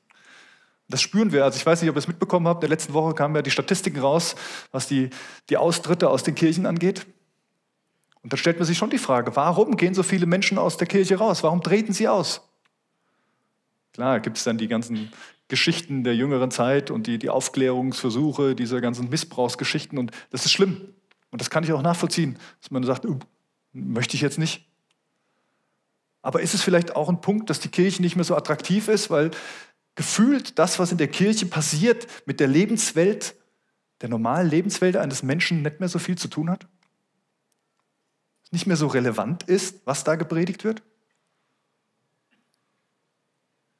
[0.89, 1.45] Das spüren wir.
[1.45, 2.59] Also ich weiß nicht, ob ihr es mitbekommen habt.
[2.63, 4.37] In der letzten Woche kamen ja die Statistiken raus,
[4.71, 5.11] was die,
[5.51, 7.07] die Austritte aus den Kirchen angeht.
[8.23, 10.87] Und da stellt man sich schon die Frage, warum gehen so viele Menschen aus der
[10.87, 11.43] Kirche raus?
[11.43, 12.43] Warum treten sie aus?
[13.93, 15.13] Klar, gibt es dann die ganzen
[15.53, 19.99] Geschichten der jüngeren Zeit und die, die Aufklärungsversuche dieser ganzen Missbrauchsgeschichten.
[19.99, 20.81] Und das ist schlimm.
[21.31, 23.19] Und das kann ich auch nachvollziehen, dass man sagt, uh,
[23.75, 24.67] möchte ich jetzt nicht.
[26.23, 29.11] Aber ist es vielleicht auch ein Punkt, dass die Kirche nicht mehr so attraktiv ist,
[29.11, 29.31] weil
[29.95, 33.35] gefühlt das, was in der Kirche passiert, mit der Lebenswelt,
[34.01, 36.67] der normalen Lebenswelt eines Menschen nicht mehr so viel zu tun hat?
[38.53, 40.83] Nicht mehr so relevant ist, was da gepredigt wird?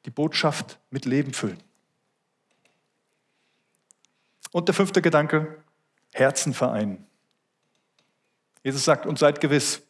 [0.05, 1.63] Die Botschaft mit Leben füllen.
[4.51, 5.63] Und der fünfte Gedanke,
[6.13, 7.07] Herzen vereinen.
[8.63, 9.83] Jesus sagt, und seid gewiss,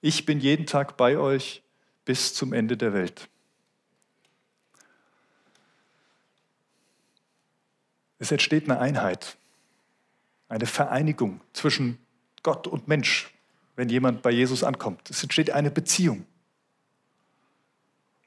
[0.00, 1.62] ich bin jeden Tag bei euch
[2.04, 3.28] bis zum Ende der Welt.
[8.18, 9.36] Es entsteht eine Einheit,
[10.48, 11.98] eine Vereinigung zwischen
[12.42, 13.34] Gott und Mensch,
[13.76, 15.10] wenn jemand bei Jesus ankommt.
[15.10, 16.26] Es entsteht eine Beziehung.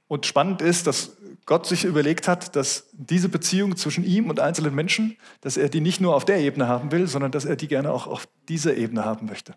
[0.09, 1.11] Und spannend ist, dass
[1.45, 5.81] Gott sich überlegt hat, dass diese Beziehung zwischen ihm und einzelnen Menschen, dass er die
[5.81, 8.75] nicht nur auf der Ebene haben will, sondern dass er die gerne auch auf dieser
[8.75, 9.53] Ebene haben möchte.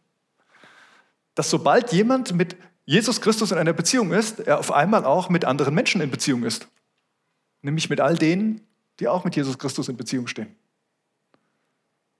[1.34, 5.46] Dass sobald jemand mit Jesus Christus in einer Beziehung ist, er auf einmal auch mit
[5.46, 6.68] anderen Menschen in Beziehung ist.
[7.62, 8.60] Nämlich mit all denen,
[9.00, 10.54] die auch mit Jesus Christus in Beziehung stehen.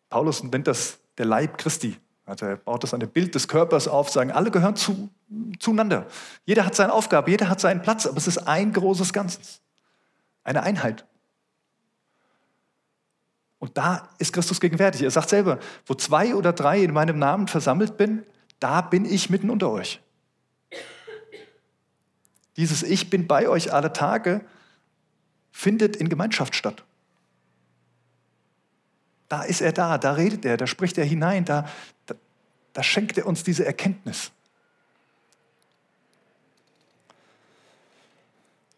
[0.09, 1.99] Paulus nennt das der Leib Christi.
[2.33, 5.11] Also er baut das an dem Bild des Körpers auf, sagen, alle gehören zu,
[5.59, 6.07] zueinander.
[6.47, 9.61] Jeder hat seine Aufgabe, jeder hat seinen Platz, aber es ist ein großes Ganzes.
[10.43, 11.05] Eine Einheit.
[13.59, 15.03] Und da ist Christus gegenwärtig.
[15.03, 18.25] Er sagt selber, wo zwei oder drei in meinem Namen versammelt bin,
[18.61, 20.01] da bin ich mitten unter euch.
[22.57, 24.41] Dieses Ich bin bei euch alle Tage
[25.51, 26.83] findet in Gemeinschaft statt.
[29.29, 31.67] Da ist er da, da redet er, da spricht er hinein, da,
[32.73, 34.31] da, schenkt er uns diese Erkenntnis.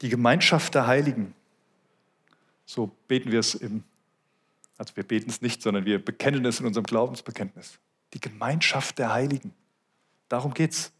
[0.00, 1.34] Die Gemeinschaft der Heiligen.
[2.66, 3.84] So beten wir es im,
[4.78, 7.78] also wir beten es nicht, sondern wir bekennen es in unserem Glaubensbekenntnis.
[8.12, 9.52] Die Gemeinschaft der Heiligen.
[10.28, 10.92] Darum geht es.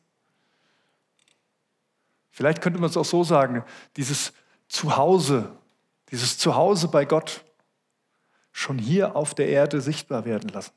[2.31, 3.65] Vielleicht könnte man es auch so sagen,
[3.97, 4.33] dieses
[4.69, 5.57] Zuhause,
[6.11, 7.45] dieses Zuhause bei Gott,
[8.53, 10.73] schon hier auf der Erde sichtbar werden lassen.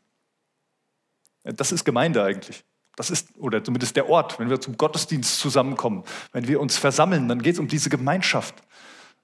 [1.55, 2.63] Das ist Gemeinde eigentlich.
[2.95, 7.27] Das ist, oder zumindest der Ort, wenn wir zum Gottesdienst zusammenkommen, wenn wir uns versammeln,
[7.27, 8.55] dann geht es um diese Gemeinschaft.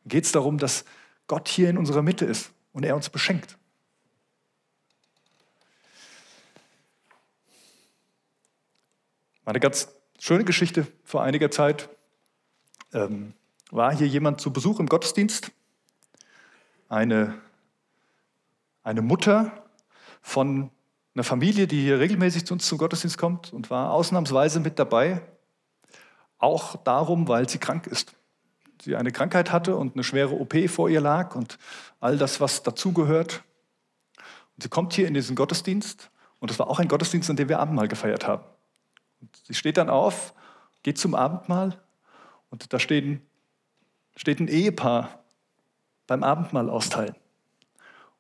[0.04, 0.86] Dann geht es darum, dass
[1.28, 3.58] Gott hier in unserer Mitte ist und er uns beschenkt.
[9.46, 11.90] Eine ganz schöne Geschichte vor einiger Zeit.
[12.94, 13.34] Ähm,
[13.72, 15.52] war hier jemand zu Besuch im Gottesdienst.
[16.90, 17.42] Eine
[18.84, 19.52] eine Mutter
[20.22, 20.70] von
[21.16, 25.22] einer Familie, die hier regelmäßig zu uns zum Gottesdienst kommt und war ausnahmsweise mit dabei,
[26.40, 28.16] auch darum, weil sie krank ist.
[28.82, 31.58] Sie eine Krankheit hatte und eine schwere OP vor ihr lag und
[32.00, 33.44] all das, was dazugehört.
[34.56, 37.48] Und sie kommt hier in diesen Gottesdienst und das war auch ein Gottesdienst, an dem
[37.48, 38.44] wir Abendmahl gefeiert haben.
[39.22, 40.34] Und sie steht dann auf,
[40.82, 41.80] geht zum Abendmahl
[42.50, 43.22] und da steht,
[44.16, 45.24] steht ein Ehepaar
[46.08, 47.16] beim Abendmahl austeilen.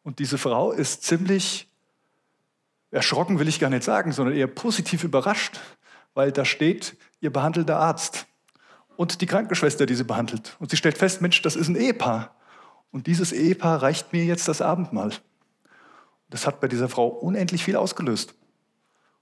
[0.03, 1.67] Und diese Frau ist ziemlich
[2.93, 5.59] erschrocken, will ich gar nicht sagen, sondern eher positiv überrascht,
[6.13, 8.27] weil da steht ihr behandelter Arzt
[8.95, 10.55] und die Krankenschwester, die sie behandelt.
[10.59, 12.35] Und sie stellt fest, Mensch, das ist ein Ehepaar.
[12.91, 15.11] Und dieses Ehepaar reicht mir jetzt das Abendmahl.
[16.29, 18.35] Das hat bei dieser Frau unendlich viel ausgelöst.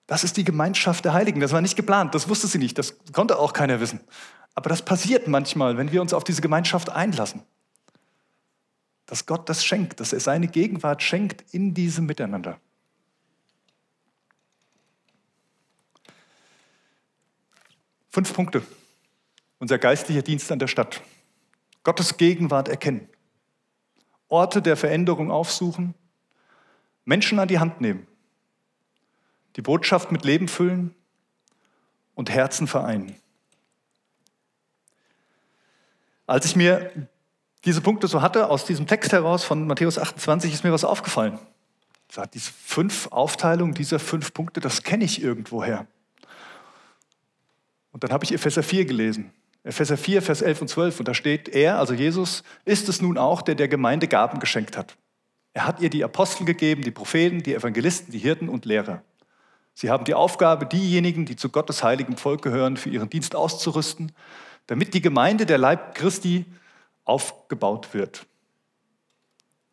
[0.08, 1.40] Das ist die Gemeinschaft der Heiligen.
[1.40, 4.02] Das war nicht geplant, das wusste sie nicht, das konnte auch keiner wissen.
[4.56, 7.44] Aber das passiert manchmal, wenn wir uns auf diese Gemeinschaft einlassen.
[9.12, 12.62] dass Gott das schenkt, dass er seine Gegenwart schenkt in diesem Miteinander.
[18.12, 18.62] Fünf Punkte.
[19.60, 21.02] Unser geistlicher Dienst an der Stadt.
[21.84, 23.08] Gottes Gegenwart erkennen.
[24.28, 25.96] Orte der Veränderung aufsuchen.
[27.06, 28.06] Menschen an die Hand nehmen.
[29.56, 30.94] Die Botschaft mit Leben füllen
[32.14, 33.16] und Herzen vereinen.
[36.28, 37.08] Als ich mir
[37.64, 41.40] diese Punkte so hatte, aus diesem Text heraus von Matthäus 28, ist mir was aufgefallen.
[42.34, 45.88] Diese fünf Aufteilungen dieser fünf Punkte, das kenne ich irgendwoher.
[47.92, 49.32] Und dann habe ich Epheser 4 gelesen.
[49.64, 51.00] Epheser 4, Vers 11 und 12.
[51.00, 54.78] Und da steht, er, also Jesus, ist es nun auch, der der Gemeinde Gaben geschenkt
[54.78, 54.98] hat.
[55.54, 59.04] Er hat ihr die Apostel gegeben, die Propheten, die Evangelisten, die Hirten und Lehrer.
[59.74, 64.12] Sie haben die Aufgabe, diejenigen, die zu Gottes heiligem Volk gehören, für ihren Dienst auszurüsten,
[64.68, 66.46] damit die Gemeinde, der Leib Christi,
[67.04, 68.26] aufgebaut wird.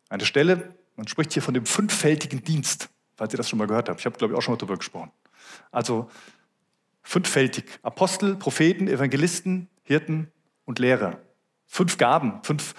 [0.09, 3.87] Eine Stelle, man spricht hier von dem fünffältigen Dienst, falls ihr das schon mal gehört
[3.87, 3.99] habt.
[3.99, 5.11] Ich habe, glaube ich, auch schon mal darüber gesprochen.
[5.71, 6.09] Also
[7.01, 7.65] fünffältig.
[7.81, 10.31] Apostel, Propheten, Evangelisten, Hirten
[10.65, 11.19] und Lehrer.
[11.65, 12.73] Fünf Gaben, fünf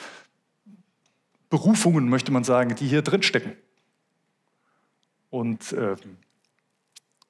[1.49, 3.57] Berufungen, möchte man sagen, die hier drinstecken.
[5.31, 5.97] Und äh,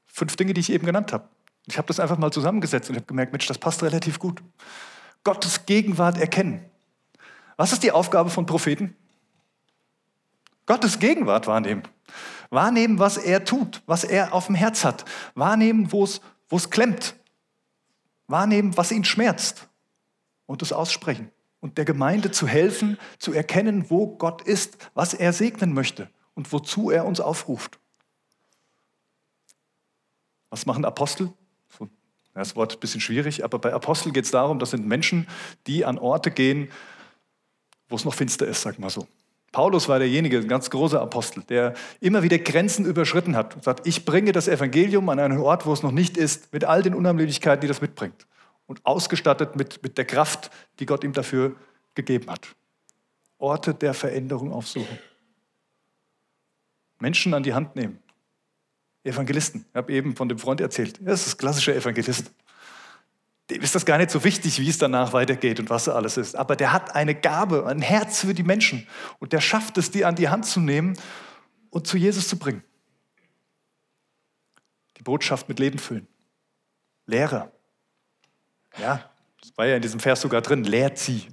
[0.07, 1.29] fünf Dinge, die ich eben genannt habe.
[1.66, 4.42] Ich habe das einfach mal zusammengesetzt und habe gemerkt, Mensch, das passt relativ gut.
[5.24, 6.64] Gottes Gegenwart erkennen.
[7.57, 8.96] Was ist die Aufgabe von Propheten?
[10.66, 11.83] Gottes Gegenwart wahrnehmen.
[12.48, 15.05] Wahrnehmen, was er tut, was er auf dem Herz hat.
[15.35, 17.14] Wahrnehmen, wo es wo es klemmt.
[18.26, 19.68] Wahrnehmen, was ihn schmerzt
[20.46, 21.30] und es aussprechen.
[21.60, 26.52] Und der Gemeinde zu helfen, zu erkennen, wo Gott ist, was er segnen möchte und
[26.52, 27.78] wozu er uns aufruft.
[30.50, 31.32] Was machen Apostel?
[32.34, 35.26] Das Wort ist ein bisschen schwierig, aber bei Apostel geht es darum, das sind Menschen,
[35.66, 36.70] die an Orte gehen,
[37.88, 39.06] wo es noch finster ist, sag mal so.
[39.52, 43.86] Paulus war derjenige, ein ganz großer Apostel, der immer wieder Grenzen überschritten hat und sagt,
[43.86, 46.94] ich bringe das Evangelium an einen Ort, wo es noch nicht ist, mit all den
[46.94, 48.26] Unheimlichkeiten, die das mitbringt.
[48.66, 51.56] Und ausgestattet mit, mit der Kraft, die Gott ihm dafür
[51.94, 52.54] gegeben hat.
[53.38, 54.98] Orte der Veränderung aufsuchen.
[57.00, 57.98] Menschen an die Hand nehmen.
[59.02, 59.64] Evangelisten.
[59.70, 61.00] Ich habe eben von dem Freund erzählt.
[61.04, 62.30] Er ist das klassische Evangelist
[63.50, 66.36] dem ist das gar nicht so wichtig, wie es danach weitergeht und was alles ist.
[66.36, 68.86] Aber der hat eine Gabe, ein Herz für die Menschen.
[69.18, 70.96] Und der schafft es, die an die Hand zu nehmen
[71.70, 72.62] und zu Jesus zu bringen.
[74.96, 76.06] Die Botschaft mit Leben füllen.
[77.06, 77.50] Lehrer.
[78.78, 79.10] Ja,
[79.40, 80.64] das war ja in diesem Vers sogar drin.
[80.64, 81.26] Lehrt sie.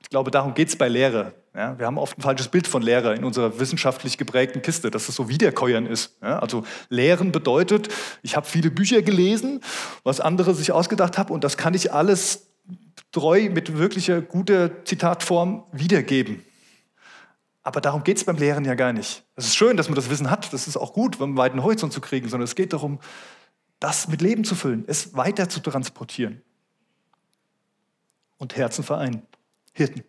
[0.00, 1.34] Ich glaube, darum geht es bei Lehre.
[1.54, 5.08] Ja, wir haben oft ein falsches Bild von Lehrer in unserer wissenschaftlich geprägten Kiste, dass
[5.08, 6.16] es so Wiederkäuern ist.
[6.22, 7.88] Ja, also Lehren bedeutet,
[8.22, 9.60] ich habe viele Bücher gelesen,
[10.04, 12.46] was andere sich ausgedacht haben und das kann ich alles
[13.10, 16.44] treu mit wirklicher guter Zitatform wiedergeben.
[17.62, 19.24] Aber darum geht es beim Lehren ja gar nicht.
[19.34, 21.92] Es ist schön, dass man das Wissen hat, das ist auch gut, einen weiten Horizont
[21.92, 23.00] zu kriegen, sondern es geht darum,
[23.80, 26.42] das mit Leben zu füllen, es weiter zu transportieren
[28.38, 29.22] und Herzen vereinen.
[29.72, 30.04] Hirten.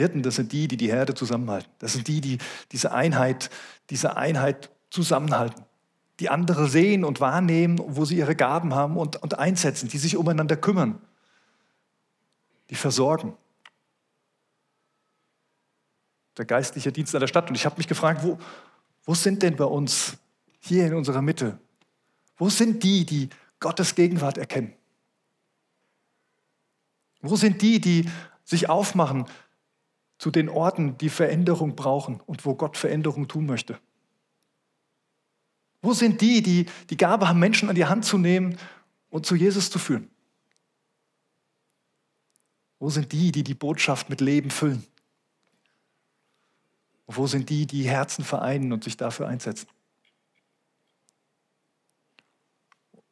[0.00, 1.70] Hirten, das sind die, die die Herde zusammenhalten.
[1.78, 2.38] Das sind die, die
[2.72, 3.50] diese Einheit,
[3.90, 5.62] diese Einheit zusammenhalten.
[6.20, 10.16] Die andere sehen und wahrnehmen, wo sie ihre Gaben haben und, und einsetzen, die sich
[10.16, 11.00] umeinander kümmern,
[12.70, 13.36] die versorgen.
[16.38, 17.50] Der geistliche Dienst an der Stadt.
[17.50, 18.38] Und ich habe mich gefragt, wo,
[19.04, 20.16] wo sind denn bei uns
[20.60, 21.58] hier in unserer Mitte?
[22.38, 24.72] Wo sind die, die Gottes Gegenwart erkennen?
[27.20, 28.08] Wo sind die, die
[28.44, 29.26] sich aufmachen
[30.20, 33.80] zu den Orten, die Veränderung brauchen und wo Gott Veränderung tun möchte?
[35.80, 38.58] Wo sind die, die die Gabe haben, Menschen an die Hand zu nehmen
[39.08, 40.10] und zu Jesus zu führen?
[42.78, 44.86] Wo sind die, die die Botschaft mit Leben füllen?
[47.06, 49.68] Und wo sind die, die Herzen vereinen und sich dafür einsetzen?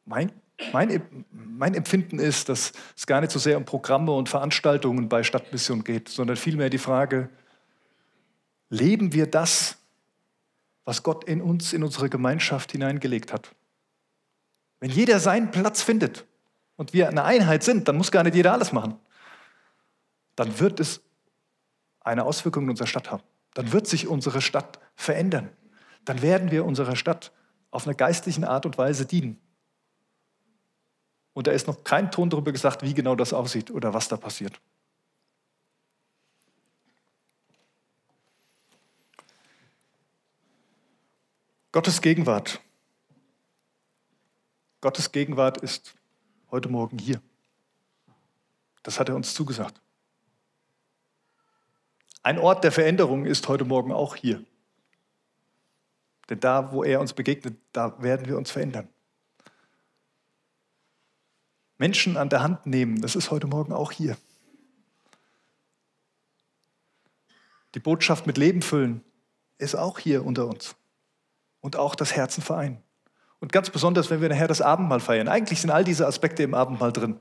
[0.05, 0.31] Mein
[0.73, 5.23] mein, mein, Empfinden ist, dass es gar nicht so sehr um Programme und Veranstaltungen bei
[5.23, 7.29] Stadtmission geht, sondern vielmehr die Frage,
[8.69, 9.77] leben wir das,
[10.85, 13.53] was Gott in uns, in unsere Gemeinschaft hineingelegt hat?
[14.79, 16.25] Wenn jeder seinen Platz findet
[16.77, 18.95] und wir eine Einheit sind, dann muss gar nicht jeder alles machen.
[20.35, 21.01] Dann wird es
[22.01, 23.23] eine Auswirkung in unserer Stadt haben.
[23.53, 25.49] Dann wird sich unsere Stadt verändern.
[26.05, 27.31] Dann werden wir unserer Stadt
[27.71, 29.39] auf einer geistlichen Art und Weise dienen.
[31.33, 34.17] Und da ist noch kein Ton darüber gesagt, wie genau das aussieht oder was da
[34.17, 34.59] passiert.
[41.71, 42.59] Gottes Gegenwart.
[44.81, 45.93] Gottes Gegenwart ist
[46.49, 47.21] heute Morgen hier.
[48.81, 49.79] Das hat er uns zugesagt.
[52.23, 54.43] Ein Ort der Veränderung ist heute Morgen auch hier.
[56.29, 58.89] Denn da, wo er uns begegnet, da werden wir uns verändern.
[61.79, 64.15] Menschen an der Hand nehmen, das ist heute Morgen auch hier.
[67.73, 69.03] Die Botschaft mit Leben füllen
[69.57, 70.75] ist auch hier unter uns.
[71.61, 72.81] Und auch das Herzen vereinen.
[73.39, 75.27] Und ganz besonders, wenn wir nachher das Abendmahl feiern.
[75.27, 77.19] Eigentlich sind all diese Aspekte im Abendmahl drin.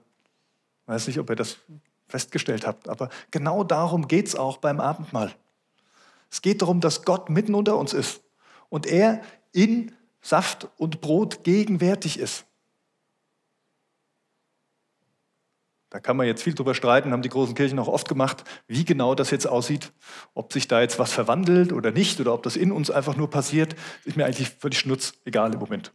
[0.82, 1.58] Ich weiß nicht, ob ihr das
[2.08, 5.34] festgestellt habt, aber genau darum geht es auch beim Abendmahl.
[6.30, 8.22] Es geht darum, dass Gott mitten unter uns ist
[8.70, 9.20] und er
[9.52, 12.47] in Saft und Brot gegenwärtig ist.
[15.90, 18.84] Da kann man jetzt viel drüber streiten, haben die großen Kirchen auch oft gemacht, wie
[18.84, 19.92] genau das jetzt aussieht,
[20.34, 23.30] ob sich da jetzt was verwandelt oder nicht oder ob das in uns einfach nur
[23.30, 23.74] passiert,
[24.04, 25.92] ist mir eigentlich völlig schnurz egal im Moment.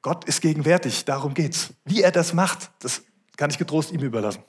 [0.00, 1.74] Gott ist gegenwärtig, darum geht's.
[1.84, 3.02] Wie er das macht, das
[3.36, 4.42] kann ich getrost ihm überlassen.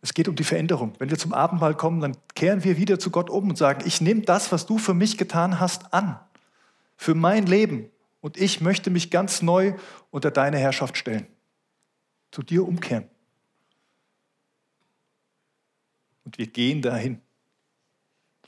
[0.00, 0.92] Es geht um die Veränderung.
[0.98, 4.00] Wenn wir zum Abendmahl kommen, dann kehren wir wieder zu Gott um und sagen, ich
[4.00, 6.20] nehme das, was du für mich getan hast, an.
[6.96, 7.90] Für mein Leben.
[8.24, 9.74] Und ich möchte mich ganz neu
[10.10, 11.26] unter deine Herrschaft stellen.
[12.30, 13.06] Zu dir umkehren.
[16.24, 17.20] Und wir gehen dahin.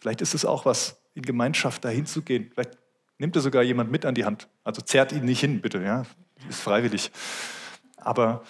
[0.01, 2.51] Vielleicht ist es auch was, in Gemeinschaft dahin zu gehen.
[2.55, 2.79] Vielleicht
[3.19, 4.49] nimmt er sogar jemand mit an die Hand.
[4.65, 5.83] Also zerrt ihn nicht hin, bitte.
[5.83, 6.07] Ja?
[6.49, 7.11] Ist freiwillig.
[7.99, 8.45] Aber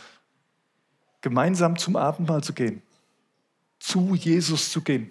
[1.23, 2.83] gemeinsam zum Abendmahl zu gehen,
[3.81, 5.11] zu Jesus zu gehen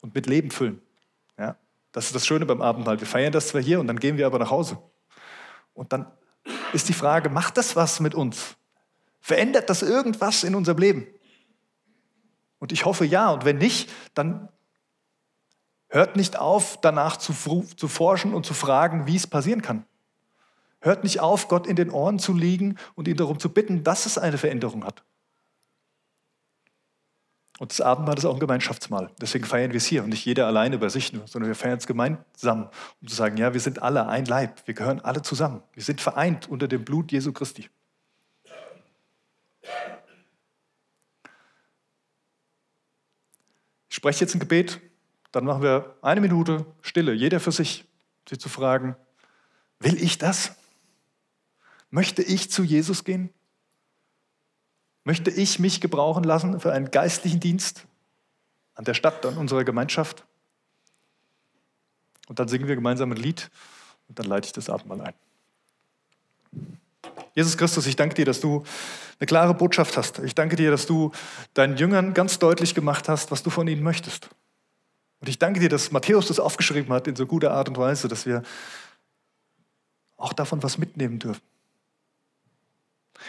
[0.00, 0.82] und mit Leben füllen.
[1.38, 1.56] Ja,
[1.92, 3.00] das ist das Schöne beim Abendmahl.
[3.00, 4.78] Wir feiern das zwar hier und dann gehen wir aber nach Hause.
[5.74, 6.10] Und dann
[6.72, 8.56] ist die Frage, macht das was mit uns?
[9.20, 11.06] Verändert das irgendwas in unserem Leben?
[12.58, 13.30] Und ich hoffe ja.
[13.30, 14.48] Und wenn nicht, dann
[15.88, 17.32] hört nicht auf, danach zu,
[17.76, 19.84] zu forschen und zu fragen, wie es passieren kann.
[20.80, 24.06] Hört nicht auf, Gott in den Ohren zu liegen und ihn darum zu bitten, dass
[24.06, 25.02] es eine Veränderung hat.
[27.60, 29.10] Und das Abendmahl ist auch ein Gemeinschaftsmahl.
[29.20, 31.76] Deswegen feiern wir es hier und nicht jeder alleine bei sich nur, sondern wir feiern
[31.76, 32.70] es gemeinsam,
[33.02, 35.62] um zu sagen, ja, wir sind alle ein Leib, wir gehören alle zusammen.
[35.74, 37.68] Wir sind vereint unter dem Blut Jesu Christi.
[43.90, 44.80] Ich spreche jetzt ein Gebet,
[45.30, 47.84] dann machen wir eine Minute Stille, jeder für sich,
[48.26, 48.96] sie zu fragen,
[49.80, 50.56] will ich das?
[51.90, 53.28] Möchte ich zu Jesus gehen?
[55.04, 57.86] Möchte ich mich gebrauchen lassen für einen geistlichen Dienst
[58.74, 60.24] an der Stadt, an unserer Gemeinschaft?
[62.28, 63.50] Und dann singen wir gemeinsam ein Lied
[64.08, 65.14] und dann leite ich das Abendmahl ein.
[67.34, 68.64] Jesus Christus, ich danke dir, dass du
[69.18, 70.18] eine klare Botschaft hast.
[70.20, 71.12] Ich danke dir, dass du
[71.54, 74.28] deinen Jüngern ganz deutlich gemacht hast, was du von ihnen möchtest.
[75.20, 78.08] Und ich danke dir, dass Matthäus das aufgeschrieben hat in so guter Art und Weise,
[78.08, 78.42] dass wir
[80.16, 81.42] auch davon was mitnehmen dürfen.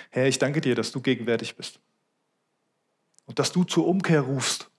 [0.10, 1.80] Herr, ich danke dir, dass du gegenwärtig bist
[3.26, 4.70] und dass du zur Umkehr rufst.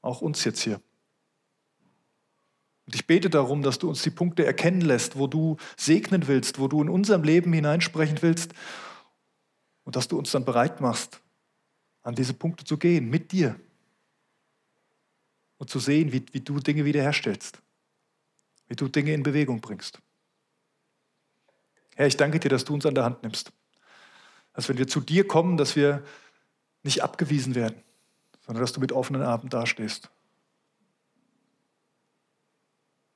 [0.00, 0.80] Auch uns jetzt hier.
[2.86, 6.58] Und ich bete darum, dass du uns die Punkte erkennen lässt, wo du segnen willst,
[6.58, 8.52] wo du in unserem Leben hineinsprechen willst
[9.84, 11.20] und dass du uns dann bereit machst,
[12.02, 13.58] an diese Punkte zu gehen, mit dir
[15.58, 17.62] und zu sehen, wie, wie du Dinge wiederherstellst,
[18.66, 20.00] wie du Dinge in Bewegung bringst.
[22.02, 23.52] Herr, ich danke dir, dass du uns an der Hand nimmst.
[24.54, 26.02] Dass wenn wir zu dir kommen, dass wir
[26.82, 27.80] nicht abgewiesen werden,
[28.40, 30.10] sondern dass du mit offenen Armen dastehst.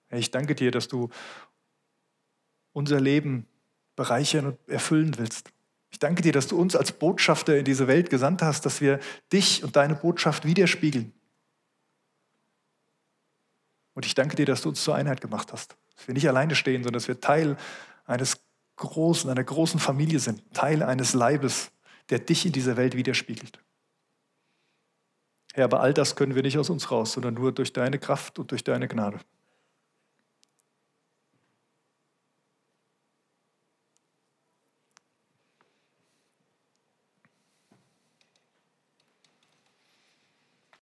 [0.07, 1.09] Herr, ich danke dir, dass du
[2.75, 3.49] unser Leben
[3.97, 5.51] bereichern und erfüllen willst.
[5.91, 9.01] Ich danke dir, dass du uns als Botschafter in diese Welt gesandt hast, dass wir
[9.33, 11.13] dich und deine Botschaft widerspiegeln.
[13.95, 15.77] Und ich danke dir, dass du uns zur Einheit gemacht hast.
[15.97, 17.57] Dass wir nicht alleine stehen, sondern dass wir Teil
[18.05, 18.46] eines
[18.77, 21.71] großen, einer großen Familie sind, Teil eines Leibes,
[22.11, 23.59] der dich in dieser Welt widerspiegelt.
[25.55, 28.39] Herr, aber all das können wir nicht aus uns raus, sondern nur durch deine Kraft
[28.39, 29.19] und durch deine Gnade.